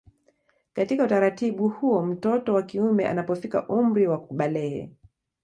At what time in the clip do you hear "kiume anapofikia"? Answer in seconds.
2.63-3.67